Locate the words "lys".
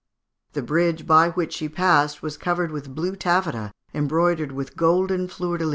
5.67-5.69